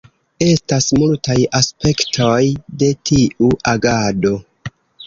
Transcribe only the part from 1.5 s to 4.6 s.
aspektoj de tiu agado.